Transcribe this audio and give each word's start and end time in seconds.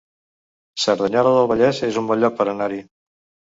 Cerdanyola 0.83 1.35
del 1.37 1.51
Vallès 1.53 1.83
es 1.91 2.01
un 2.03 2.11
bon 2.15 2.25
lloc 2.25 2.37
per 2.43 2.51
anar-hi 2.57 2.83